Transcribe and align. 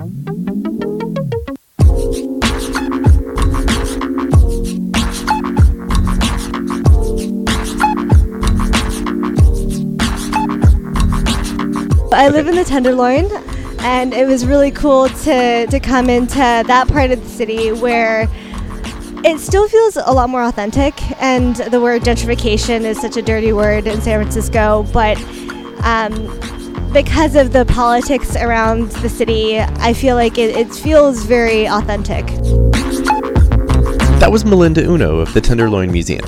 I 0.00 0.04
live 12.28 12.46
in 12.46 12.54
the 12.54 12.64
Tenderloin, 12.64 13.28
and 13.80 14.14
it 14.14 14.28
was 14.28 14.46
really 14.46 14.70
cool 14.70 15.08
to, 15.08 15.66
to 15.66 15.80
come 15.80 16.08
into 16.08 16.36
that 16.36 16.86
part 16.86 17.10
of 17.10 17.20
the 17.20 17.28
city 17.28 17.72
where 17.72 18.28
it 19.24 19.40
still 19.40 19.66
feels 19.66 19.96
a 19.96 20.12
lot 20.12 20.30
more 20.30 20.44
authentic. 20.44 20.94
And 21.20 21.56
the 21.56 21.80
word 21.80 22.02
gentrification 22.02 22.82
is 22.82 23.00
such 23.00 23.16
a 23.16 23.22
dirty 23.22 23.52
word 23.52 23.88
in 23.88 24.00
San 24.00 24.20
Francisco, 24.20 24.86
but 24.92 25.18
um, 25.82 26.57
because 26.92 27.36
of 27.36 27.52
the 27.52 27.66
politics 27.66 28.34
around 28.34 28.90
the 28.92 29.08
city, 29.08 29.60
I 29.60 29.92
feel 29.92 30.16
like 30.16 30.38
it, 30.38 30.56
it 30.56 30.74
feels 30.74 31.22
very 31.24 31.68
authentic. 31.68 32.26
That 34.18 34.30
was 34.30 34.44
Melinda 34.44 34.82
Uno 34.82 35.18
of 35.18 35.32
the 35.34 35.40
Tenderloin 35.40 35.92
Museum. 35.92 36.24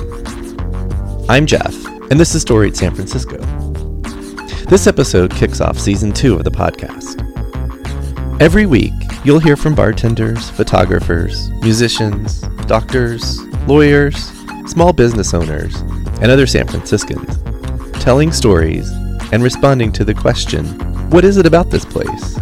I'm 1.27 1.47
Jeff, 1.47 1.73
and 2.11 2.19
this 2.19 2.35
is 2.35 2.43
Storied 2.43 2.77
San 2.77 2.93
Francisco. 2.93 3.37
This 4.67 4.85
episode 4.85 5.31
kicks 5.33 5.61
off 5.61 5.79
season 5.79 6.13
two 6.13 6.35
of 6.35 6.43
the 6.43 6.51
podcast. 6.51 7.19
Every 8.39 8.67
week, 8.67 8.93
you'll 9.23 9.39
hear 9.39 9.55
from 9.55 9.73
bartenders, 9.73 10.49
photographers, 10.51 11.49
musicians, 11.61 12.41
doctors, 12.67 13.41
lawyers, 13.67 14.31
small 14.67 14.93
business 14.93 15.33
owners, 15.33 15.75
and 16.21 16.25
other 16.25 16.45
San 16.45 16.67
Franciscans, 16.67 17.39
telling 18.03 18.31
stories 18.31 18.91
and 19.31 19.41
responding 19.41 19.91
to 19.93 20.03
the 20.03 20.13
question 20.13 20.65
what 21.09 21.25
is 21.25 21.37
it 21.37 21.45
about 21.45 21.69
this 21.69 21.83
place? 21.83 22.39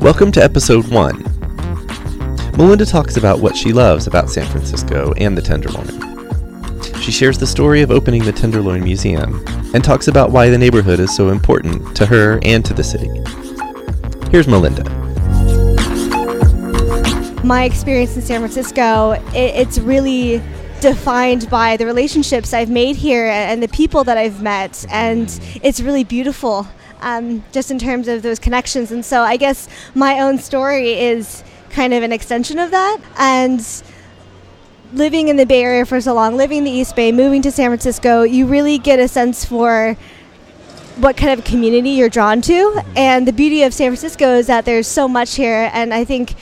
Welcome 0.00 0.30
to 0.32 0.42
episode 0.42 0.86
one. 0.88 1.22
Melinda 2.56 2.84
talks 2.84 3.16
about 3.16 3.40
what 3.40 3.56
she 3.56 3.72
loves 3.72 4.06
about 4.06 4.28
San 4.28 4.46
Francisco 4.46 5.14
and 5.16 5.36
the 5.36 5.42
Tenderloin. 5.42 5.86
She 7.00 7.12
shares 7.12 7.38
the 7.38 7.46
story 7.46 7.82
of 7.82 7.90
opening 7.90 8.24
the 8.24 8.32
Tenderloin 8.32 8.82
Museum 8.82 9.42
and 9.74 9.82
talks 9.82 10.08
about 10.08 10.30
why 10.30 10.50
the 10.50 10.58
neighborhood 10.58 11.00
is 11.00 11.14
so 11.16 11.30
important 11.30 11.96
to 11.96 12.04
her 12.04 12.38
and 12.42 12.64
to 12.64 12.74
the 12.74 12.84
city. 12.84 13.08
Here's 14.30 14.46
Melinda. 14.46 14.84
My 17.44 17.64
experience 17.64 18.14
in 18.16 18.22
San 18.22 18.40
Francisco, 18.40 19.12
it, 19.12 19.54
it's 19.54 19.78
really 19.78 20.42
defined 20.80 21.48
by 21.50 21.76
the 21.76 21.86
relationships 21.86 22.52
I've 22.54 22.70
made 22.70 22.96
here 22.96 23.26
and 23.26 23.62
the 23.62 23.68
people 23.68 24.04
that 24.04 24.16
I've 24.16 24.42
met, 24.42 24.84
and 24.90 25.28
it's 25.62 25.80
really 25.80 26.04
beautiful. 26.04 26.66
Um, 27.00 27.44
just 27.52 27.70
in 27.70 27.78
terms 27.78 28.08
of 28.08 28.22
those 28.22 28.40
connections. 28.40 28.90
And 28.90 29.04
so 29.04 29.22
I 29.22 29.36
guess 29.36 29.68
my 29.94 30.18
own 30.18 30.36
story 30.38 30.94
is 30.94 31.44
kind 31.70 31.94
of 31.94 32.02
an 32.02 32.10
extension 32.10 32.58
of 32.58 32.72
that. 32.72 32.98
And 33.16 33.64
living 34.92 35.28
in 35.28 35.36
the 35.36 35.46
Bay 35.46 35.62
Area 35.62 35.86
for 35.86 36.00
so 36.00 36.12
long, 36.14 36.36
living 36.36 36.58
in 36.58 36.64
the 36.64 36.72
East 36.72 36.96
Bay, 36.96 37.12
moving 37.12 37.40
to 37.42 37.52
San 37.52 37.70
Francisco, 37.70 38.22
you 38.22 38.46
really 38.46 38.78
get 38.78 38.98
a 38.98 39.06
sense 39.06 39.44
for 39.44 39.96
what 40.96 41.16
kind 41.16 41.38
of 41.38 41.44
community 41.44 41.90
you're 41.90 42.08
drawn 42.08 42.40
to. 42.42 42.82
And 42.96 43.28
the 43.28 43.32
beauty 43.32 43.62
of 43.62 43.72
San 43.72 43.90
Francisco 43.90 44.34
is 44.34 44.48
that 44.48 44.64
there's 44.64 44.88
so 44.88 45.06
much 45.06 45.36
here. 45.36 45.70
And 45.72 45.94
I 45.94 46.04
think 46.04 46.34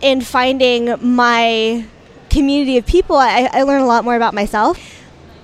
in 0.00 0.20
finding 0.20 0.94
my 1.00 1.84
community 2.36 2.76
of 2.80 2.84
people, 2.86 3.16
I, 3.16 3.48
I 3.58 3.62
learn 3.62 3.80
a 3.80 3.86
lot 3.86 4.04
more 4.04 4.16
about 4.16 4.34
myself. 4.34 4.76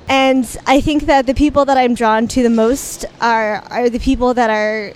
And 0.09 0.45
I 0.67 0.81
think 0.81 1.07
that 1.07 1.27
the 1.27 1.35
people 1.35 1.65
that 1.65 1.77
I'm 1.83 1.95
drawn 1.95 2.29
to 2.29 2.43
the 2.43 2.51
most 2.51 3.05
are, 3.21 3.63
are 3.71 3.89
the 3.89 3.99
people 3.99 4.35
that 4.35 4.51
are 4.51 4.93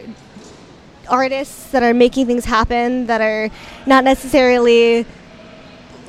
artists, 1.09 1.71
that 1.73 1.83
are 1.83 1.95
making 1.95 2.27
things 2.27 2.45
happen, 2.45 3.07
that 3.07 3.21
are 3.21 3.49
not 3.87 4.05
necessarily 4.05 5.07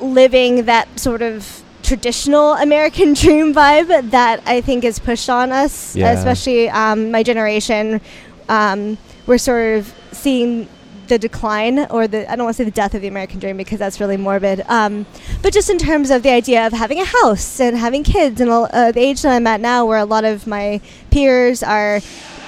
living 0.00 0.64
that 0.66 0.86
sort 0.98 1.22
of 1.22 1.62
traditional 1.82 2.52
American 2.54 3.14
dream 3.22 3.54
vibe 3.54 4.10
that 4.10 4.42
I 4.46 4.60
think 4.60 4.84
is 4.84 4.98
pushed 4.98 5.30
on 5.30 5.52
us, 5.52 5.96
Yeah. 5.96 6.10
especially 6.12 6.68
um, 6.68 7.10
my 7.10 7.22
generation. 7.22 8.00
Um, 8.48 8.98
we're 9.26 9.38
sort 9.38 9.78
of 9.78 9.94
seeing 10.12 10.68
the 11.08 11.18
decline, 11.18 11.86
or 11.90 12.06
the 12.06 12.30
I 12.30 12.36
don't 12.36 12.44
want 12.44 12.56
to 12.56 12.62
say 12.62 12.64
the 12.64 12.70
death 12.70 12.94
of 12.94 13.02
the 13.02 13.08
American 13.08 13.38
dream 13.38 13.56
because 13.56 13.78
that's 13.78 14.00
really 14.00 14.16
morbid. 14.16 14.62
Um, 14.68 15.06
but 15.42 15.52
just 15.52 15.70
in 15.70 15.78
terms 15.78 16.10
of 16.10 16.22
the 16.22 16.30
idea 16.30 16.66
of 16.66 16.72
having 16.72 17.00
a 17.00 17.04
house 17.04 17.60
and 17.60 17.76
having 17.76 18.04
kids, 18.04 18.40
and 18.40 18.50
uh, 18.50 18.92
the 18.92 19.00
age 19.00 19.22
that 19.22 19.34
I'm 19.34 19.46
at 19.46 19.60
now, 19.60 19.86
where 19.86 19.98
a 19.98 20.04
lot 20.04 20.24
of 20.24 20.46
my 20.46 20.80
peers 21.10 21.62
are 21.62 22.00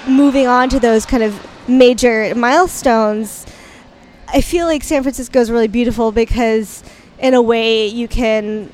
moving 0.07 0.47
on 0.47 0.69
to 0.69 0.79
those 0.79 1.05
kind 1.05 1.23
of 1.23 1.47
major 1.67 2.33
milestones. 2.35 3.45
I 4.27 4.41
feel 4.41 4.65
like 4.65 4.83
San 4.83 5.03
Francisco 5.03 5.39
is 5.39 5.51
really 5.51 5.67
beautiful 5.67 6.11
because, 6.11 6.83
in 7.19 7.33
a 7.33 7.41
way, 7.41 7.87
you 7.87 8.07
can 8.07 8.71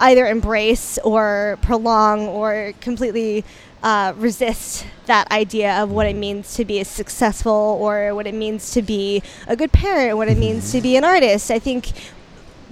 either 0.00 0.26
embrace 0.26 0.98
or 1.04 1.58
prolong 1.60 2.26
or 2.26 2.72
completely 2.80 3.44
uh, 3.82 4.12
resist 4.16 4.86
that 5.06 5.30
idea 5.32 5.82
of 5.82 5.90
what 5.90 6.06
it 6.06 6.16
means 6.16 6.54
to 6.54 6.64
be 6.64 6.80
a 6.80 6.84
successful 6.84 7.78
or 7.80 8.14
what 8.14 8.26
it 8.26 8.34
means 8.34 8.70
to 8.72 8.82
be 8.82 9.22
a 9.46 9.56
good 9.56 9.72
parent, 9.72 10.16
what 10.16 10.28
it 10.28 10.38
means 10.38 10.72
to 10.72 10.80
be 10.80 10.96
an 10.96 11.04
artist. 11.04 11.50
I 11.50 11.58
think 11.58 11.92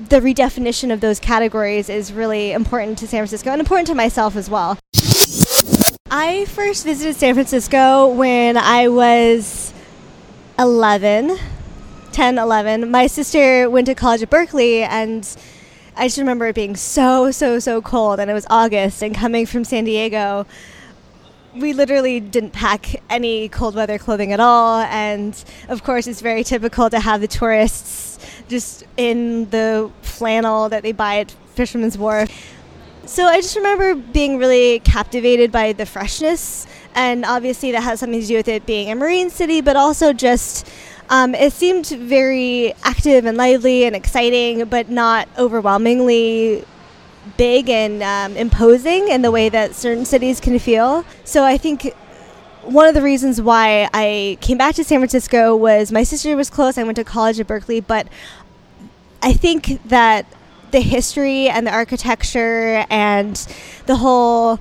the 0.08 0.20
redefinition 0.20 0.92
of 0.92 1.00
those 1.00 1.18
categories 1.18 1.88
is 1.88 2.12
really 2.12 2.52
important 2.52 2.98
to 2.98 3.06
San 3.06 3.20
Francisco 3.20 3.50
and 3.50 3.60
important 3.60 3.88
to 3.88 3.94
myself 3.94 4.36
as 4.36 4.48
well. 4.48 4.78
I 6.10 6.46
first 6.46 6.84
visited 6.84 7.16
San 7.16 7.34
Francisco 7.34 8.08
when 8.08 8.56
I 8.56 8.88
was 8.88 9.74
11, 10.58 11.36
10, 12.12 12.38
11. 12.38 12.90
My 12.90 13.06
sister 13.06 13.68
went 13.68 13.86
to 13.86 13.94
college 13.94 14.22
at 14.22 14.30
Berkeley, 14.30 14.82
and 14.82 15.36
I 15.96 16.06
just 16.06 16.18
remember 16.18 16.46
it 16.46 16.54
being 16.54 16.76
so, 16.76 17.30
so, 17.30 17.58
so 17.58 17.82
cold, 17.82 18.20
and 18.20 18.30
it 18.30 18.34
was 18.34 18.46
August, 18.48 19.02
and 19.02 19.14
coming 19.14 19.46
from 19.46 19.64
San 19.64 19.84
Diego, 19.84 20.46
we 21.54 21.72
literally 21.72 22.20
didn't 22.20 22.52
pack 22.52 23.02
any 23.10 23.48
cold 23.48 23.74
weather 23.74 23.98
clothing 23.98 24.32
at 24.32 24.40
all. 24.40 24.80
And 24.80 25.42
of 25.68 25.82
course, 25.82 26.06
it's 26.06 26.20
very 26.20 26.44
typical 26.44 26.90
to 26.90 27.00
have 27.00 27.20
the 27.20 27.28
tourists 27.28 28.18
just 28.48 28.84
in 28.96 29.48
the 29.50 29.90
flannel 30.02 30.68
that 30.68 30.82
they 30.82 30.92
buy 30.92 31.18
at 31.18 31.30
Fisherman's 31.54 31.98
Wharf. 31.98 32.30
So 33.06 33.24
I 33.24 33.40
just 33.40 33.56
remember 33.56 33.94
being 33.94 34.36
really 34.36 34.80
captivated 34.80 35.50
by 35.50 35.72
the 35.72 35.86
freshness, 35.86 36.66
and 36.94 37.24
obviously 37.24 37.72
that 37.72 37.82
has 37.82 38.00
something 38.00 38.20
to 38.20 38.26
do 38.26 38.36
with 38.36 38.48
it 38.48 38.66
being 38.66 38.90
a 38.90 38.94
marine 38.94 39.30
city, 39.30 39.62
but 39.62 39.76
also 39.76 40.12
just 40.12 40.68
um, 41.08 41.34
it 41.34 41.54
seemed 41.54 41.86
very 41.86 42.74
active 42.84 43.24
and 43.24 43.38
lively 43.38 43.84
and 43.84 43.96
exciting, 43.96 44.66
but 44.66 44.90
not 44.90 45.26
overwhelmingly 45.38 46.66
big 47.36 47.68
and 47.68 48.02
um, 48.02 48.36
imposing 48.36 49.08
in 49.08 49.22
the 49.22 49.30
way 49.30 49.48
that 49.48 49.74
certain 49.74 50.04
cities 50.04 50.40
can 50.40 50.58
feel. 50.58 51.04
So 51.24 51.44
I 51.44 51.58
think 51.58 51.94
one 52.62 52.86
of 52.86 52.94
the 52.94 53.02
reasons 53.02 53.40
why 53.40 53.88
I 53.94 54.38
came 54.40 54.58
back 54.58 54.74
to 54.76 54.84
San 54.84 54.98
Francisco 54.98 55.56
was 55.56 55.90
my 55.90 56.02
sister 56.02 56.36
was 56.36 56.50
close. 56.50 56.76
I 56.78 56.82
went 56.82 56.96
to 56.96 57.04
college 57.04 57.40
at 57.40 57.46
Berkeley, 57.46 57.80
but 57.80 58.08
I 59.22 59.32
think 59.32 59.82
that 59.88 60.26
the 60.70 60.80
history 60.80 61.48
and 61.48 61.66
the 61.66 61.72
architecture 61.72 62.84
and 62.90 63.36
the 63.86 63.96
whole 63.96 64.60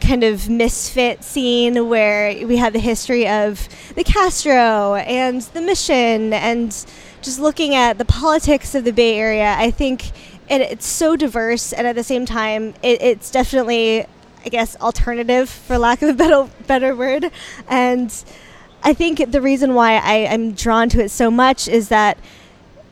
kind 0.00 0.24
of 0.24 0.50
misfit 0.50 1.24
scene 1.24 1.88
where 1.88 2.46
we 2.46 2.56
have 2.56 2.72
the 2.72 2.78
history 2.78 3.26
of 3.26 3.68
the 3.94 4.04
Castro 4.04 4.96
and 4.96 5.42
the 5.42 5.60
mission 5.60 6.32
and 6.32 6.70
just 7.22 7.38
looking 7.38 7.74
at 7.74 7.96
the 7.96 8.04
politics 8.04 8.74
of 8.74 8.84
the 8.84 8.92
Bay 8.92 9.18
Area, 9.18 9.54
I 9.56 9.70
think 9.70 10.10
it, 10.48 10.60
it's 10.60 10.86
so 10.86 11.16
diverse 11.16 11.72
and 11.72 11.86
at 11.86 11.94
the 11.94 12.04
same 12.04 12.26
time 12.26 12.74
it, 12.82 13.00
it's 13.02 13.30
definitely 13.30 14.06
I 14.44 14.48
guess 14.50 14.76
alternative 14.80 15.48
for 15.48 15.78
lack 15.78 16.02
of 16.02 16.10
a 16.10 16.12
better 16.14 16.48
better 16.66 16.94
word 16.94 17.30
and 17.68 18.12
I 18.86 18.92
think 18.92 19.32
the 19.32 19.40
reason 19.40 19.74
why 19.74 19.94
I, 19.94 20.14
am 20.16 20.52
drawn 20.52 20.90
to 20.90 21.02
it 21.02 21.08
so 21.08 21.30
much 21.30 21.68
is 21.68 21.88
that 21.88 22.18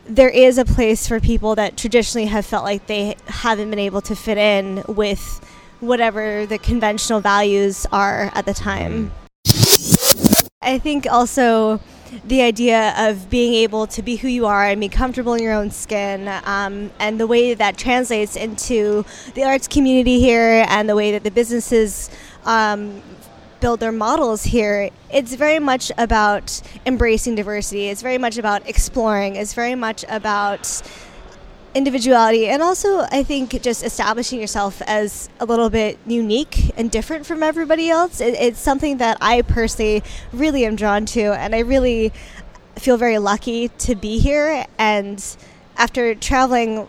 there 0.06 0.30
is 0.30 0.56
a 0.56 0.64
place 0.64 1.06
for 1.06 1.20
people 1.20 1.54
that 1.56 1.76
traditionally 1.76 2.26
have 2.28 2.46
felt 2.46 2.64
like 2.64 2.86
they 2.86 3.14
haven't 3.26 3.68
been 3.68 3.78
able 3.78 4.00
to 4.02 4.16
fit 4.16 4.38
in 4.38 4.82
with 4.88 5.40
whatever 5.80 6.46
the 6.46 6.56
conventional 6.56 7.20
values 7.20 7.86
are 7.92 8.30
at 8.34 8.46
the 8.46 8.54
time. 8.54 9.12
Mm. 9.46 10.48
I 10.62 10.78
think 10.78 11.06
also 11.10 11.80
the 12.24 12.42
idea 12.42 12.94
of 12.96 13.30
being 13.30 13.54
able 13.54 13.86
to 13.88 14.02
be 14.02 14.16
who 14.16 14.28
you 14.28 14.46
are 14.46 14.64
and 14.66 14.80
be 14.80 14.88
comfortable 14.88 15.34
in 15.34 15.42
your 15.42 15.54
own 15.54 15.70
skin, 15.70 16.28
um, 16.44 16.90
and 16.98 17.18
the 17.18 17.26
way 17.26 17.54
that 17.54 17.76
translates 17.76 18.36
into 18.36 19.04
the 19.34 19.44
arts 19.44 19.68
community 19.68 20.20
here 20.20 20.64
and 20.68 20.88
the 20.88 20.96
way 20.96 21.12
that 21.12 21.24
the 21.24 21.30
businesses 21.30 22.10
um, 22.44 23.02
build 23.60 23.80
their 23.80 23.92
models 23.92 24.42
here, 24.42 24.90
it's 25.12 25.34
very 25.34 25.60
much 25.60 25.92
about 25.96 26.60
embracing 26.84 27.36
diversity. 27.36 27.86
It's 27.86 28.02
very 28.02 28.18
much 28.18 28.36
about 28.36 28.68
exploring. 28.68 29.36
It's 29.36 29.54
very 29.54 29.76
much 29.76 30.04
about 30.08 30.82
individuality 31.74 32.46
and 32.48 32.62
also 32.62 33.00
I 33.10 33.22
think 33.22 33.60
just 33.62 33.82
establishing 33.82 34.40
yourself 34.40 34.82
as 34.82 35.28
a 35.40 35.46
little 35.46 35.70
bit 35.70 35.98
unique 36.06 36.72
and 36.76 36.90
different 36.90 37.24
from 37.24 37.42
everybody 37.42 37.88
else. 37.88 38.20
It, 38.20 38.34
it's 38.34 38.60
something 38.60 38.98
that 38.98 39.16
I 39.20 39.42
personally 39.42 40.02
really 40.32 40.66
am 40.66 40.76
drawn 40.76 41.06
to 41.06 41.32
and 41.32 41.54
I 41.54 41.60
really 41.60 42.12
feel 42.76 42.96
very 42.96 43.18
lucky 43.18 43.68
to 43.68 43.94
be 43.94 44.18
here. 44.18 44.66
And 44.78 45.24
after 45.76 46.14
traveling, 46.14 46.88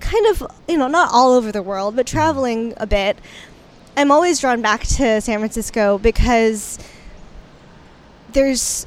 kind 0.00 0.26
of, 0.26 0.46
you 0.68 0.78
know, 0.78 0.88
not 0.88 1.10
all 1.12 1.32
over 1.32 1.52
the 1.52 1.62
world, 1.62 1.96
but 1.96 2.06
traveling 2.06 2.74
a 2.76 2.86
bit, 2.86 3.18
I'm 3.96 4.10
always 4.10 4.40
drawn 4.40 4.62
back 4.62 4.82
to 4.82 5.20
San 5.20 5.38
Francisco 5.38 5.98
because 5.98 6.78
there's 8.32 8.86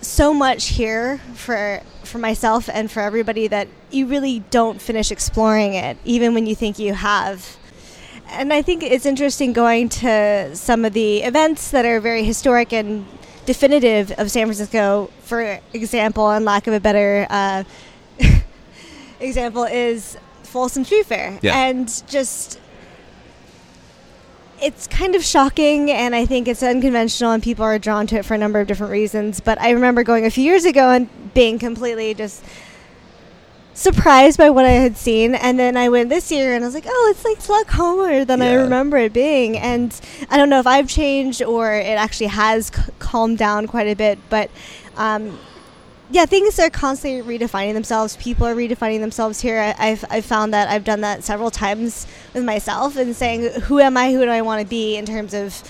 so 0.00 0.34
much 0.34 0.66
here 0.68 1.18
for 1.34 1.80
for 2.02 2.18
myself 2.18 2.68
and 2.72 2.90
for 2.90 3.00
everybody 3.00 3.46
that 3.48 3.68
you 3.94 4.06
really 4.06 4.40
don't 4.50 4.80
finish 4.82 5.10
exploring 5.10 5.74
it 5.74 5.96
even 6.04 6.34
when 6.34 6.46
you 6.46 6.54
think 6.54 6.78
you 6.78 6.92
have 6.94 7.56
and 8.28 8.52
I 8.52 8.62
think 8.62 8.82
it's 8.82 9.06
interesting 9.06 9.52
going 9.52 9.88
to 9.90 10.56
some 10.56 10.84
of 10.84 10.92
the 10.92 11.18
events 11.22 11.70
that 11.70 11.84
are 11.84 12.00
very 12.00 12.24
historic 12.24 12.72
and 12.72 13.06
definitive 13.46 14.10
of 14.12 14.30
San 14.30 14.46
Francisco. 14.46 15.10
For 15.20 15.60
example, 15.72 16.30
and 16.30 16.44
lack 16.44 16.66
of 16.66 16.74
a 16.74 16.80
better 16.80 17.26
uh, 17.30 17.64
example, 19.20 19.64
is 19.64 20.16
Folsom 20.42 20.84
Street 20.84 21.06
Fair, 21.06 21.38
Yeah. 21.42 21.54
and 21.68 21.86
just 22.08 22.58
it's 24.60 24.86
kind 24.86 25.14
of 25.14 25.22
shocking, 25.22 25.90
and 25.90 26.14
I 26.14 26.24
think 26.24 26.48
it's 26.48 26.62
unconventional, 26.62 27.32
and 27.32 27.42
people 27.42 27.64
are 27.64 27.78
drawn 27.78 28.06
to 28.08 28.16
it 28.16 28.24
for 28.24 28.34
a 28.34 28.38
number 28.38 28.60
of 28.60 28.66
different 28.66 28.92
reasons. 28.92 29.40
But 29.40 29.60
I 29.60 29.70
remember 29.70 30.02
going 30.02 30.24
a 30.24 30.30
few 30.30 30.44
years 30.44 30.64
ago 30.64 30.90
and 30.90 31.08
being 31.34 31.58
completely 31.58 32.14
just 32.14 32.42
surprised 33.74 34.38
by 34.38 34.50
what 34.50 34.64
I 34.64 34.70
had 34.70 34.96
seen, 34.96 35.34
and 35.34 35.58
then 35.58 35.76
I 35.76 35.88
went 35.88 36.08
this 36.08 36.30
year 36.30 36.54
and 36.54 36.64
I 36.64 36.68
was 36.68 36.74
like, 36.74 36.86
oh, 36.86 37.14
it's 37.14 37.24
like 37.24 37.48
lot 37.48 37.66
calmer 37.66 38.24
than 38.24 38.40
I 38.40 38.54
remember 38.54 38.96
it 38.96 39.12
being. 39.12 39.58
And 39.58 40.00
I 40.30 40.36
don't 40.36 40.48
know 40.48 40.60
if 40.60 40.66
I've 40.66 40.88
changed 40.88 41.42
or 41.42 41.74
it 41.74 41.98
actually 41.98 42.28
has 42.28 42.68
c- 42.68 42.82
calmed 43.00 43.38
down 43.38 43.66
quite 43.66 43.88
a 43.88 43.94
bit, 43.94 44.18
but 44.30 44.48
um, 44.96 45.38
yeah, 46.10 46.24
things 46.24 46.58
are 46.60 46.70
constantly 46.70 47.38
redefining 47.38 47.74
themselves. 47.74 48.16
People 48.16 48.46
are 48.46 48.54
redefining 48.54 49.00
themselves 49.00 49.40
here. 49.40 49.58
I, 49.58 49.88
I've, 49.88 50.04
I've 50.08 50.24
found 50.24 50.54
that 50.54 50.68
I've 50.68 50.84
done 50.84 51.00
that 51.00 51.24
several 51.24 51.50
times 51.50 52.06
with 52.32 52.44
myself 52.44 52.96
and 52.96 53.16
saying, 53.16 53.62
who 53.62 53.80
am 53.80 53.96
I? 53.96 54.12
Who 54.12 54.20
do 54.20 54.30
I 54.30 54.42
want 54.42 54.62
to 54.62 54.66
be 54.66 54.96
in 54.96 55.04
terms 55.04 55.34
of 55.34 55.62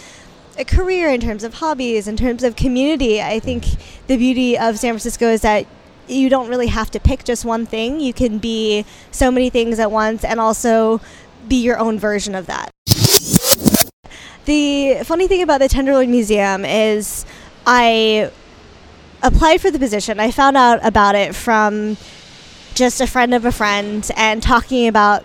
a 0.58 0.64
career, 0.64 1.08
in 1.08 1.20
terms 1.20 1.42
of 1.42 1.54
hobbies, 1.54 2.06
in 2.06 2.16
terms 2.16 2.42
of 2.42 2.54
community? 2.54 3.22
I 3.22 3.40
think 3.40 3.64
the 4.08 4.18
beauty 4.18 4.58
of 4.58 4.78
San 4.78 4.92
Francisco 4.92 5.28
is 5.28 5.40
that 5.40 5.66
you 6.08 6.28
don't 6.28 6.48
really 6.48 6.68
have 6.68 6.90
to 6.92 7.00
pick 7.00 7.24
just 7.24 7.44
one 7.44 7.66
thing. 7.66 8.00
You 8.00 8.12
can 8.12 8.38
be 8.38 8.84
so 9.10 9.30
many 9.30 9.50
things 9.50 9.78
at 9.78 9.90
once 9.90 10.24
and 10.24 10.40
also 10.40 11.00
be 11.48 11.56
your 11.56 11.78
own 11.78 11.98
version 11.98 12.34
of 12.34 12.46
that. 12.46 12.70
The 14.44 15.02
funny 15.04 15.26
thing 15.26 15.42
about 15.42 15.60
the 15.60 15.68
Tenderloin 15.68 16.10
Museum 16.10 16.64
is 16.64 17.24
I 17.66 18.30
applied 19.22 19.60
for 19.60 19.70
the 19.70 19.78
position. 19.78 20.20
I 20.20 20.30
found 20.30 20.56
out 20.56 20.84
about 20.84 21.14
it 21.14 21.34
from 21.34 21.96
just 22.74 23.00
a 23.00 23.06
friend 23.06 23.32
of 23.32 23.44
a 23.44 23.52
friend 23.52 24.08
and 24.16 24.42
talking 24.42 24.86
about 24.86 25.24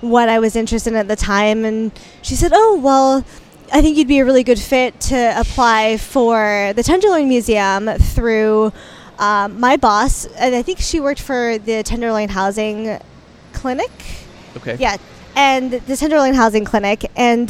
what 0.00 0.28
I 0.28 0.38
was 0.38 0.54
interested 0.54 0.92
in 0.92 0.96
at 0.96 1.08
the 1.08 1.16
time. 1.16 1.64
And 1.64 1.90
she 2.22 2.36
said, 2.36 2.52
Oh, 2.54 2.78
well, 2.80 3.24
I 3.72 3.80
think 3.80 3.96
you'd 3.96 4.08
be 4.08 4.18
a 4.18 4.24
really 4.24 4.44
good 4.44 4.58
fit 4.58 5.00
to 5.00 5.34
apply 5.36 5.96
for 5.96 6.72
the 6.76 6.82
Tenderloin 6.82 7.28
Museum 7.28 7.88
through 7.98 8.72
um, 9.22 9.60
my 9.60 9.76
boss. 9.76 10.26
And 10.36 10.54
I 10.54 10.62
think 10.62 10.80
she 10.80 11.00
worked 11.00 11.22
for 11.22 11.56
the 11.56 11.82
Tenderloin 11.82 12.28
Housing 12.28 12.98
Clinic. 13.52 13.90
Okay. 14.56 14.76
Yeah, 14.78 14.96
and 15.34 15.72
the 15.72 15.96
Tenderloin 15.96 16.34
Housing 16.34 16.64
Clinic, 16.64 17.10
and 17.16 17.48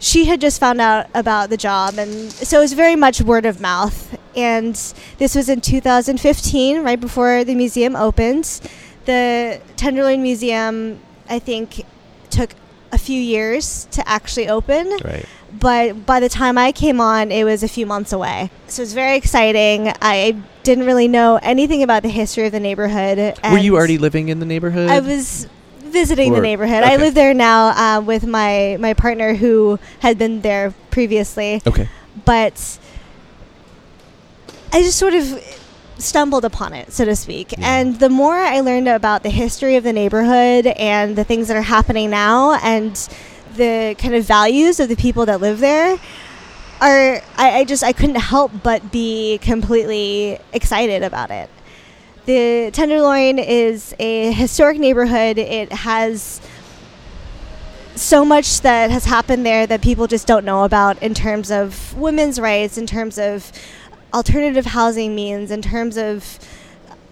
she 0.00 0.24
had 0.24 0.40
just 0.40 0.58
found 0.58 0.80
out 0.80 1.06
about 1.14 1.50
the 1.50 1.56
job, 1.56 1.98
and 1.98 2.32
so 2.32 2.58
it 2.58 2.62
was 2.62 2.72
very 2.72 2.96
much 2.96 3.20
word 3.20 3.46
of 3.46 3.60
mouth. 3.60 4.18
And 4.36 4.74
this 5.18 5.36
was 5.36 5.48
in 5.48 5.60
2015, 5.60 6.82
right 6.82 7.00
before 7.00 7.44
the 7.44 7.54
museum 7.54 7.94
opened. 7.94 8.60
The 9.04 9.60
Tenderloin 9.76 10.22
Museum, 10.22 11.00
I 11.28 11.38
think, 11.38 11.84
took 12.30 12.50
a 12.94 12.98
few 12.98 13.20
years 13.20 13.86
to 13.90 14.00
actually 14.08 14.48
open 14.48 14.88
Right. 15.04 15.26
but 15.52 16.06
by 16.06 16.20
the 16.20 16.28
time 16.28 16.56
I 16.56 16.70
came 16.72 17.00
on, 17.00 17.32
it 17.32 17.44
was 17.44 17.62
a 17.62 17.68
few 17.68 17.86
months 17.86 18.12
away. 18.12 18.50
So 18.68 18.80
it 18.80 18.84
was 18.84 18.94
very 18.94 19.16
exciting. 19.16 19.92
I 20.00 20.36
didn't 20.62 20.86
really 20.86 21.08
know 21.08 21.38
anything 21.42 21.82
about 21.82 22.02
the 22.04 22.08
history 22.08 22.46
of 22.46 22.52
the 22.52 22.60
neighborhood. 22.60 23.18
Were 23.50 23.58
you 23.58 23.74
already 23.76 23.98
living 23.98 24.28
in 24.28 24.38
the 24.38 24.46
neighborhood? 24.46 24.88
I 24.90 25.00
was 25.00 25.48
visiting 25.80 26.32
Or- 26.32 26.36
the 26.36 26.42
neighborhood. 26.42 26.82
I 26.84 26.96
live 26.96 27.14
there 27.14 27.34
now 27.34 27.68
uh, 27.68 28.00
with 28.00 28.24
my 28.26 28.76
my 28.80 28.94
partner 28.94 29.34
who 29.34 29.78
had 30.00 30.16
been 30.18 30.40
there 30.42 30.72
previously, 30.90 31.60
okay. 31.66 31.88
but 32.24 32.78
I 34.72 34.82
just 34.82 34.98
sort 34.98 35.14
of 35.14 35.24
stumbled 36.04 36.44
upon 36.44 36.72
it, 36.72 36.92
so 36.92 37.04
to 37.04 37.16
speak. 37.16 37.52
Yeah. 37.52 37.58
And 37.80 37.98
the 37.98 38.08
more 38.08 38.34
I 38.34 38.60
learned 38.60 38.88
about 38.88 39.22
the 39.22 39.30
history 39.30 39.76
of 39.76 39.84
the 39.84 39.92
neighborhood 39.92 40.66
and 40.66 41.16
the 41.16 41.24
things 41.24 41.48
that 41.48 41.56
are 41.56 41.62
happening 41.62 42.10
now 42.10 42.54
and 42.54 42.94
the 43.56 43.94
kind 43.98 44.14
of 44.14 44.24
values 44.24 44.80
of 44.80 44.88
the 44.88 44.96
people 44.96 45.26
that 45.26 45.40
live 45.40 45.60
there 45.60 45.98
are 46.80 47.22
I, 47.36 47.60
I 47.60 47.64
just 47.64 47.82
I 47.82 47.92
couldn't 47.92 48.16
help 48.16 48.52
but 48.62 48.90
be 48.90 49.38
completely 49.42 50.38
excited 50.52 51.02
about 51.02 51.30
it. 51.30 51.48
The 52.26 52.70
Tenderloin 52.72 53.38
is 53.38 53.94
a 53.98 54.32
historic 54.32 54.78
neighborhood. 54.78 55.38
It 55.38 55.72
has 55.72 56.40
so 57.96 58.24
much 58.24 58.60
that 58.62 58.90
has 58.90 59.04
happened 59.04 59.46
there 59.46 59.66
that 59.66 59.80
people 59.82 60.06
just 60.06 60.26
don't 60.26 60.44
know 60.44 60.64
about 60.64 61.00
in 61.02 61.14
terms 61.14 61.50
of 61.50 61.96
women's 61.96 62.40
rights, 62.40 62.76
in 62.76 62.86
terms 62.86 63.18
of 63.18 63.52
alternative 64.14 64.66
housing 64.66 65.14
means, 65.14 65.50
in 65.50 65.60
terms 65.60 65.98
of 65.98 66.38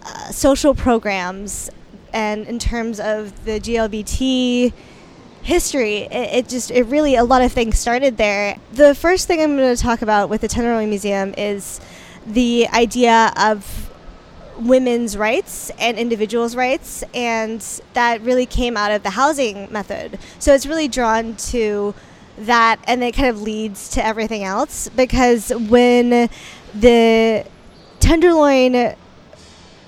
uh, 0.05 0.31
social 0.31 0.75
programs, 0.75 1.71
and 2.13 2.47
in 2.47 2.59
terms 2.59 3.01
of 3.01 3.45
the 3.45 3.59
GLBT 3.61 4.73
history. 5.43 6.03
It, 6.03 6.35
it 6.35 6.49
just, 6.49 6.71
it 6.71 6.85
really, 6.85 7.17
a 7.17 7.25
lot 7.25 7.43
of 7.43 7.53
things 7.53 7.79
started 7.79 8.17
there. 8.17 8.57
The 8.73 8.95
first 8.95 9.27
thing 9.27 9.41
I'm 9.41 9.57
going 9.57 9.75
to 9.75 9.83
talk 9.83 10.03
about 10.03 10.29
with 10.29 10.41
the 10.41 10.49
Tenderloin 10.49 10.89
Museum 10.89 11.35
is 11.37 11.81
the 12.27 12.69
idea 12.69 13.33
of 13.37 13.91
women's 14.59 15.17
rights 15.17 15.71
and 15.79 15.99
individuals' 15.99 16.55
rights, 16.55 17.03
and 17.15 17.61
that 17.95 18.21
really 18.23 18.47
came 18.47 18.77
out 18.77 18.93
of 18.93 19.03
the 19.03 19.11
housing 19.11 19.71
method. 19.73 20.19
So 20.39 20.55
it's 20.55 20.67
really 20.67 20.89
drawn 20.89 21.35
to 21.37 21.95
that, 22.39 22.81
and 22.87 23.03
it 23.03 23.13
kind 23.13 23.29
of 23.29 23.43
leads 23.43 23.89
to 23.91 24.05
everything 24.05 24.45
else 24.45 24.89
because 24.89 25.51
when 25.51 26.29
the 26.75 27.47
Tenderloin 28.01 28.97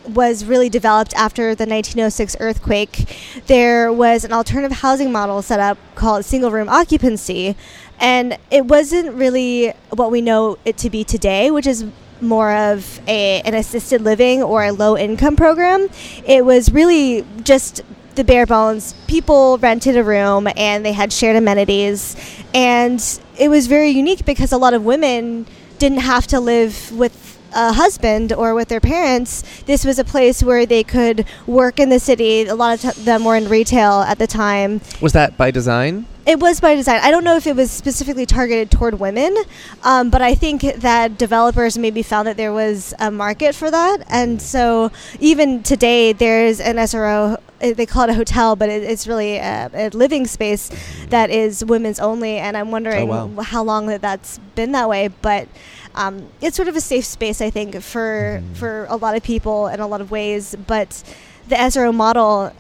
was 0.08 0.44
really 0.44 0.69
developed 0.69 1.15
after 1.15 1.55
the 1.55 1.65
1906 1.65 2.36
earthquake, 2.41 3.17
there 3.46 3.93
was 3.93 4.24
an 4.24 4.32
alternative 4.32 4.79
housing 4.79 5.10
model 5.10 5.41
set 5.43 5.60
up 5.60 5.79
called 5.94 6.24
single 6.24 6.51
room 6.51 6.69
occupancy. 6.69 7.56
And 8.01 8.39
it 8.51 8.67
wasn't 8.67 9.15
really 9.15 9.72
what 9.91 10.10
we 10.10 10.20
know 10.20 10.58
it 10.65 10.77
to 10.79 10.91
be 10.91 11.05
today, 11.05 11.51
which 11.51 11.67
is 11.67 11.86
more 12.20 12.53
of 12.53 13.01
a, 13.06 13.41
an 13.43 13.55
assisted 13.55 14.01
living 14.01 14.43
or 14.43 14.65
a 14.65 14.72
low 14.72 14.96
income 14.96 15.36
program. 15.36 15.89
It 16.27 16.44
was 16.44 16.72
really 16.72 17.24
just 17.43 17.82
the 18.17 18.25
bare 18.25 18.47
bones. 18.47 18.94
People 19.06 19.59
rented 19.59 19.97
a 19.97 20.05
room 20.05 20.49
and 20.56 20.85
they 20.85 20.93
had 20.93 21.13
shared 21.13 21.37
amenities. 21.37 22.17
And 22.55 23.03
it 23.39 23.49
was 23.49 23.67
very 23.67 23.91
unique 23.91 24.25
because 24.25 24.53
a 24.53 24.59
lot 24.59 24.75
of 24.75 24.85
women 24.85 25.47
didn't 25.79 25.99
have 26.01 26.27
to 26.29 26.41
live 26.41 26.93
with 26.93 27.35
a 27.55 27.73
husband 27.73 28.33
or 28.33 28.55
with 28.55 28.69
their 28.69 28.81
parents, 28.81 29.43
this 29.63 29.85
was 29.85 29.99
a 29.99 30.05
place 30.05 30.43
where 30.43 30.67
they 30.67 30.83
could 30.83 31.25
work 31.47 31.79
in 31.79 31.89
the 31.89 32.01
city. 32.01 32.47
A 32.47 32.55
lot 32.55 32.85
of 32.85 32.94
t- 32.94 33.03
them 33.03 33.25
were 33.25 33.37
in 33.37 33.49
retail 33.49 34.01
at 34.01 34.19
the 34.19 34.27
time. 34.27 34.81
Was 35.01 35.13
that 35.13 35.37
by 35.37 35.51
design? 35.51 36.06
It 36.26 36.40
was 36.40 36.58
by 36.58 36.74
design. 36.74 37.00
I 37.02 37.10
don't 37.10 37.22
know 37.22 37.36
if 37.36 37.46
it 37.46 37.54
was 37.54 37.70
specifically 37.70 38.24
targeted 38.24 38.70
toward 38.70 38.98
women, 38.98 39.36
um, 39.82 40.08
but 40.08 40.22
I 40.22 40.34
think 40.34 40.62
that 40.62 41.19
developers 41.19 41.76
maybe 41.76 42.02
found 42.02 42.26
that 42.28 42.38
there 42.38 42.52
was 42.52 42.94
a 42.98 43.10
market 43.10 43.54
for 43.54 43.70
that. 43.70 43.98
And 44.08 44.40
so 44.40 44.90
even 45.20 45.62
today, 45.62 46.14
there's 46.14 46.60
an 46.60 46.76
SRO, 46.76 47.36
uh, 47.62 47.72
they 47.74 47.84
call 47.84 48.04
it 48.04 48.10
a 48.10 48.14
hotel, 48.14 48.56
but 48.56 48.70
it, 48.70 48.82
it's 48.84 49.06
really 49.06 49.36
a, 49.36 49.70
a 49.74 49.88
living 49.90 50.26
space 50.26 50.70
that 51.10 51.28
is 51.28 51.62
women's 51.62 52.00
only. 52.00 52.38
And 52.38 52.56
I'm 52.56 52.70
wondering 52.70 53.10
Oh, 53.10 53.26
wow. 53.26 53.43
how 53.43 53.62
long 53.62 53.86
that 53.88 54.00
that's 54.00 54.38
been 54.54 54.72
that 54.72 54.88
way. 54.88 55.08
But 55.08 55.46
um, 55.94 56.28
it's 56.40 56.56
sort 56.56 56.69
of 56.69 56.74
a 56.76 56.81
safe 56.81 57.04
space, 57.04 57.43
I 57.43 57.50
think, 57.50 57.82
for, 57.82 58.40
Mhm. 58.43 58.56
for 58.56 58.86
a 58.88 58.96
lot 58.96 59.14
of 59.14 59.22
people 59.22 59.66
in 59.66 59.78
a 59.78 59.86
lot 59.86 60.00
of 60.00 60.10
ways. 60.10 60.56
But 60.66 61.02
the 61.48 61.56
SRO 61.56 61.93
model 61.93 62.50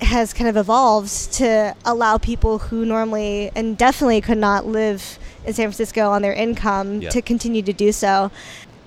has 0.00 0.32
kind 0.32 0.48
of 0.48 0.56
evolved 0.56 1.32
to 1.34 1.74
allow 1.84 2.18
people 2.18 2.58
who 2.58 2.84
normally 2.84 3.50
and 3.54 3.76
definitely 3.76 4.20
could 4.20 4.38
not 4.38 4.66
live 4.66 5.18
in 5.44 5.52
San 5.54 5.66
Francisco 5.66 6.10
on 6.10 6.22
their 6.22 6.32
income 6.32 7.02
Yeah. 7.02 7.10
to 7.10 7.22
continue 7.22 7.62
to 7.62 7.72
do 7.72 7.92
so. 7.92 8.30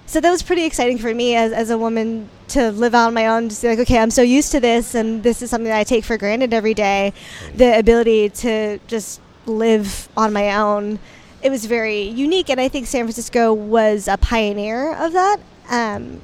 So 0.05 0.19
that 0.19 0.29
was 0.29 0.43
pretty 0.43 0.65
exciting 0.65 0.97
for 0.97 1.13
me 1.13 1.35
as, 1.35 1.51
as 1.53 1.69
a 1.69 1.77
woman 1.77 2.29
to 2.49 2.71
live 2.71 2.93
out 2.93 3.07
on 3.07 3.13
my 3.13 3.27
own, 3.27 3.47
just 3.49 3.61
be 3.61 3.69
like, 3.69 3.79
okay, 3.79 3.97
I'm 3.97 4.11
so 4.11 4.21
used 4.21 4.51
to 4.51 4.59
this, 4.59 4.93
and 4.93 5.23
this 5.23 5.41
is 5.41 5.49
something 5.49 5.69
that 5.69 5.77
I 5.79 5.85
take 5.85 6.03
for 6.03 6.17
granted 6.17 6.53
every 6.53 6.73
day. 6.73 7.13
The 7.55 7.77
ability 7.79 8.29
to 8.29 8.79
just 8.87 9.21
live 9.45 10.09
on 10.17 10.33
my 10.33 10.53
own. 10.57 10.99
It 11.41 11.49
was 11.49 11.65
very 11.65 12.01
unique, 12.03 12.49
and 12.49 12.59
I 12.59 12.67
think 12.67 12.87
San 12.87 13.05
Francisco 13.05 13.53
was 13.53 14.09
a 14.09 14.17
pioneer 14.17 14.93
of 14.93 15.13
that. 15.13 15.37
Um, 15.69 16.19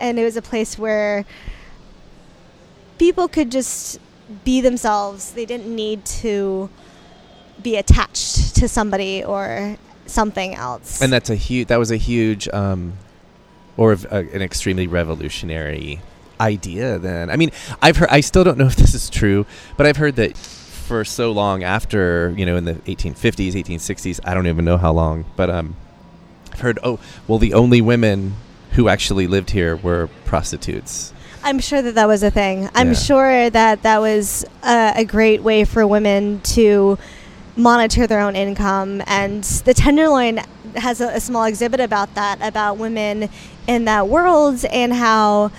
and 0.00 0.18
it 0.18 0.24
was 0.24 0.36
a 0.36 0.42
place 0.42 0.76
where 0.76 1.24
people 2.98 3.28
could 3.28 3.50
just 3.50 3.98
be 4.44 4.60
themselves. 4.60 5.32
They 5.32 5.44
didn't 5.44 5.74
need 5.74 6.04
to 6.06 6.70
be 7.62 7.76
attached 7.76 8.56
to 8.56 8.68
somebody 8.68 9.24
or 9.24 9.76
something 10.06 10.54
else. 10.54 11.00
And 11.02 11.12
that's 11.12 11.30
a 11.30 11.36
huge. 11.36 11.68
That 11.68 11.78
was 11.78 11.90
a 11.90 11.96
huge, 11.96 12.48
um, 12.48 12.94
or 13.76 13.92
a, 13.92 14.16
an 14.16 14.42
extremely 14.42 14.86
revolutionary 14.86 16.00
idea. 16.40 16.98
Then, 16.98 17.30
I 17.30 17.36
mean, 17.36 17.50
I've 17.82 17.96
heard. 17.96 18.08
I 18.10 18.20
still 18.20 18.44
don't 18.44 18.58
know 18.58 18.66
if 18.72 18.76
this 18.76 18.94
is 18.94 19.10
true, 19.10 19.46
but 19.76 19.86
I've 19.86 19.96
heard 19.96 20.16
that 20.16 20.36
for 20.36 21.04
so 21.04 21.30
long 21.30 21.62
after 21.62 22.34
you 22.36 22.44
know 22.44 22.56
in 22.56 22.64
the 22.64 22.74
1850s, 22.74 23.52
1860s. 23.52 24.20
I 24.24 24.34
don't 24.34 24.46
even 24.46 24.64
know 24.64 24.76
how 24.76 24.92
long, 24.92 25.24
but 25.36 25.50
um, 25.50 25.76
I've 26.52 26.60
heard. 26.60 26.78
Oh, 26.82 26.98
well, 27.28 27.38
the 27.38 27.54
only 27.54 27.80
women 27.80 28.34
who 28.72 28.88
actually 28.88 29.26
lived 29.26 29.50
here 29.50 29.76
were 29.76 30.08
prostitutes. 30.24 31.12
I'm 31.42 31.58
sure 31.58 31.80
that 31.82 31.94
that 31.94 32.06
was 32.06 32.22
a 32.22 32.30
thing. 32.30 32.68
I'm 32.74 32.88
Yeah. 32.88 32.94
sure 32.94 33.50
that 33.50 33.82
that 33.82 34.00
was 34.00 34.44
a, 34.62 34.92
a 34.96 35.04
great 35.04 35.42
way 35.42 35.64
for 35.64 35.86
women 35.86 36.40
to 36.54 36.98
monitor 37.56 38.06
their 38.06 38.20
own 38.20 38.36
income. 38.36 39.02
And 39.06 39.42
the 39.42 39.74
Tenderloin 39.74 40.40
has 40.76 41.00
a, 41.00 41.08
a 41.08 41.20
small 41.20 41.44
exhibit 41.44 41.80
about 41.80 42.14
that, 42.14 42.38
about 42.42 42.76
women 42.78 43.28
in 43.66 43.84
that 43.86 44.08
world 44.08 44.64
and 44.66 44.92
how 44.92 45.50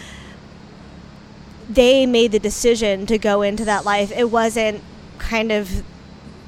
they 1.70 2.06
made 2.06 2.32
the 2.32 2.40
decision 2.40 3.06
to 3.08 3.18
go 3.18 3.42
into 3.42 3.66
that 3.66 3.86
life. 3.86 4.12
It 4.16 4.30
wasn't 4.30 4.82
kind 5.18 5.52
of 5.52 5.84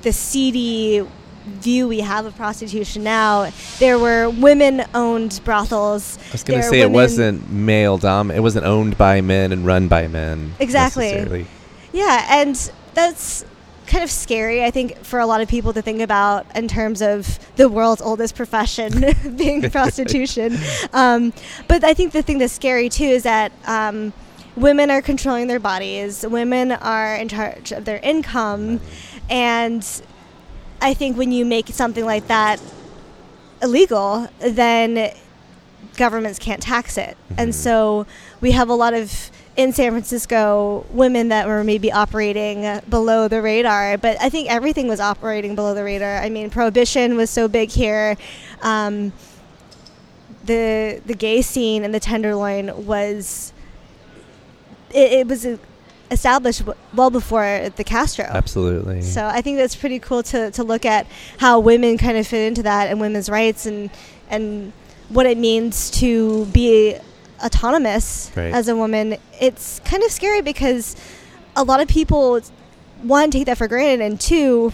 the 0.02 0.12
seedy 0.14 1.08
view 1.46 1.88
we 1.88 2.00
have 2.00 2.26
of 2.26 2.36
prostitution 2.36 3.04
now. 3.04 3.52
There 3.80 4.00
were 4.00 4.30
women 4.30 4.86
owned 4.94 5.42
brothels. 5.44 6.18
I 6.30 6.32
was 6.32 6.44
going 6.44 6.62
to 6.62 6.68
say 6.68 6.82
it 6.82 6.92
wasn't 6.92 7.50
male 7.52 7.98
dom. 7.98 8.32
It 8.32 8.42
wasn't 8.42 8.66
owned 8.66 8.98
by 8.98 9.22
men 9.22 9.52
and 9.52 9.66
run 9.66 9.88
by 9.88 10.08
men. 10.08 10.54
Exactly. 10.60 11.48
Yeah, 11.92 12.26
and 12.30 12.72
that's 12.94 13.46
kind 13.88 14.04
of 14.04 14.10
scary, 14.10 14.64
I 14.64 14.72
think, 14.72 14.98
for 15.04 15.20
a 15.20 15.26
lot 15.26 15.42
of 15.42 15.48
people 15.48 15.74
to 15.74 15.82
think 15.82 16.02
about 16.02 16.46
in 16.56 16.68
terms 16.68 17.02
of 17.02 17.40
the 17.58 17.70
world's 17.70 18.02
oldest 18.02 18.36
profession 18.36 19.14
being 19.36 19.62
prostitution. 19.72 20.58
Um, 20.94 21.34
but 21.68 21.84
I 21.84 21.94
think 21.94 22.14
the 22.14 22.22
thing 22.24 22.38
that's 22.40 22.54
scary 22.54 22.90
too 22.90 23.04
is 23.04 23.24
that 23.24 23.52
um, 23.68 24.14
women 24.56 24.90
are 24.90 25.02
controlling 25.02 25.48
their 25.48 25.60
bodies, 25.60 26.26
women 26.26 26.72
are 26.72 27.16
in 27.16 27.28
charge 27.28 27.72
of 27.72 27.86
their 27.86 28.00
income, 28.00 28.80
and 29.30 29.86
I 30.84 30.94
think 30.94 31.18
when 31.18 31.32
you 31.32 31.46
make 31.46 31.70
something 31.70 32.06
like 32.06 32.28
that 32.28 32.62
illegal, 33.62 34.28
then 34.42 35.12
governments 35.96 36.38
can't 36.38 36.62
tax 36.62 36.98
it. 36.98 37.16
And 37.38 37.52
Mhm. 37.52 37.54
so 37.56 38.06
we 38.42 38.52
have 38.52 38.68
a 38.68 38.74
lot 38.74 38.94
of 38.94 39.32
in 39.56 39.72
San 39.72 39.92
Francisco 39.92 40.84
women 40.92 41.30
that 41.30 41.48
were 41.48 41.64
maybe 41.64 41.92
operating 41.92 42.82
below 42.90 43.28
the 43.28 43.42
radar, 43.42 43.98
but 43.98 44.18
I 44.20 44.28
think 44.28 44.50
everything 44.50 44.88
was 44.88 45.00
operating 45.00 45.54
below 45.56 45.76
the 45.76 45.84
radar. 45.84 46.18
I 46.18 46.30
mean, 46.30 46.50
prohibition 46.50 47.16
was 47.16 47.30
so 47.30 47.48
big 47.48 47.70
here. 47.70 48.18
Um, 48.62 49.14
the 50.46 51.00
the 51.06 51.14
gay 51.14 51.42
scene 51.42 51.84
in 51.84 51.92
the 51.92 52.00
Tenderloin 52.00 52.86
was 52.86 53.54
it, 54.92 55.12
it 55.20 55.28
was 55.28 55.46
uh, 55.46 55.58
established 56.14 56.62
well 56.94 57.10
before 57.10 57.70
the 57.76 57.84
Castro. 57.84 58.26
Absolutely. 58.26 59.02
So 59.02 59.26
I 59.26 59.42
think 59.42 59.58
that's 59.58 59.76
pretty 59.76 60.00
cool 60.00 60.24
to, 60.24 60.52
to 60.52 60.64
look 60.64 60.86
at 60.86 61.08
how 61.38 61.60
women 61.60 61.98
kind 61.98 62.18
of 62.18 62.26
fit 62.28 62.48
into 62.48 62.64
that 62.64 62.90
and 62.90 63.00
women's 63.02 63.30
rights 63.30 63.66
and 63.66 63.90
and 64.30 64.72
what 65.10 65.26
it 65.26 65.38
means 65.38 65.92
to 65.92 66.46
be 66.46 66.96
autonomous 67.44 68.32
Right. 68.36 68.54
as 68.54 68.68
a 68.70 68.76
woman. 68.76 69.18
It's 69.42 69.80
kind 69.82 70.02
of 70.04 70.12
scary 70.12 70.42
because 70.42 70.96
a 71.56 71.64
lot 71.64 71.82
of 71.82 71.88
people 71.88 72.40
one 73.02 73.30
take 73.32 73.46
that 73.48 73.58
for 73.58 73.68
granted 73.68 74.02
and 74.02 74.20
two 74.20 74.72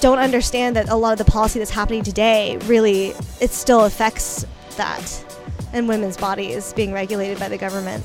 don't 0.00 0.18
understand 0.18 0.76
that 0.76 0.88
a 0.88 0.96
lot 0.96 1.12
of 1.12 1.18
the 1.24 1.30
policy 1.30 1.58
that's 1.60 1.70
happening 1.70 2.02
today 2.02 2.56
really 2.64 3.14
it 3.40 3.50
still 3.50 3.84
affects 3.84 4.44
that 4.76 5.24
and 5.72 5.88
women's 5.88 6.16
bodies 6.16 6.72
being 6.74 6.92
regulated 6.92 7.38
by 7.38 7.48
the 7.48 7.56
government. 7.58 8.04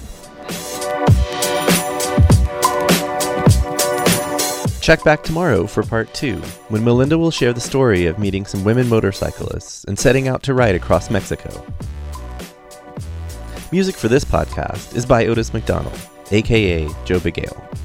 Check 4.83 5.01
back 5.05 5.23
tomorrow 5.23 5.65
for 5.65 5.81
part 5.81 6.13
two, 6.13 6.35
when 6.67 6.83
Melinda 6.83 7.17
will 7.17 7.31
share 7.31 7.53
the 7.53 7.61
story 7.61 8.05
of 8.05 8.19
meeting 8.19 8.45
some 8.45 8.65
women 8.65 8.89
motorcyclists 8.89 9.85
and 9.85 9.97
setting 9.97 10.27
out 10.27 10.43
to 10.43 10.53
ride 10.53 10.75
across 10.75 11.09
Mexico. 11.09 11.65
Music 13.71 13.95
for 13.95 14.09
this 14.09 14.25
podcast 14.25 14.93
is 14.93 15.05
by 15.05 15.25
Otis 15.25 15.53
McDonald, 15.53 15.97
aka 16.31 16.85
Joe 17.05 17.21
Bagale. 17.21 17.77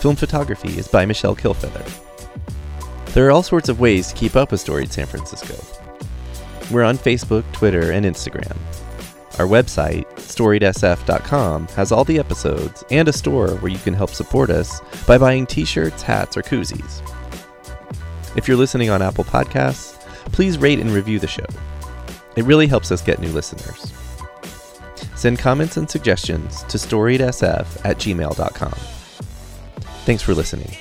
Film 0.00 0.16
photography 0.16 0.78
is 0.78 0.88
by 0.88 1.04
Michelle 1.04 1.36
Kilfeather. 1.36 1.86
There 3.12 3.26
are 3.26 3.30
all 3.30 3.42
sorts 3.42 3.68
of 3.68 3.78
ways 3.78 4.08
to 4.08 4.14
keep 4.14 4.36
up 4.36 4.52
with 4.52 4.62
Storied 4.62 4.94
San 4.94 5.04
Francisco. 5.04 5.54
We're 6.70 6.84
on 6.84 6.96
Facebook, 6.96 7.44
Twitter, 7.52 7.92
and 7.92 8.06
Instagram. 8.06 8.56
Our 9.38 9.46
website, 9.46 10.06
storiedsf.com, 10.30 11.68
has 11.68 11.92
all 11.92 12.04
the 12.04 12.18
episodes 12.18 12.84
and 12.90 13.08
a 13.08 13.12
store 13.12 13.50
where 13.56 13.72
you 13.72 13.78
can 13.78 13.94
help 13.94 14.10
support 14.10 14.50
us 14.50 14.80
by 15.06 15.18
buying 15.18 15.46
t 15.46 15.64
shirts, 15.64 16.02
hats, 16.02 16.36
or 16.36 16.42
koozies. 16.42 17.02
If 18.36 18.46
you're 18.46 18.56
listening 18.56 18.90
on 18.90 19.02
Apple 19.02 19.24
Podcasts, 19.24 20.00
please 20.32 20.58
rate 20.58 20.78
and 20.78 20.90
review 20.90 21.18
the 21.18 21.26
show. 21.26 21.46
It 22.36 22.44
really 22.44 22.66
helps 22.66 22.92
us 22.92 23.02
get 23.02 23.20
new 23.20 23.32
listeners. 23.32 23.92
Send 25.16 25.38
comments 25.38 25.76
and 25.76 25.90
suggestions 25.90 26.62
to 26.64 26.78
storiedsf 26.78 27.84
at 27.84 27.98
gmail.com. 27.98 28.72
Thanks 30.04 30.22
for 30.22 30.34
listening. 30.34 30.74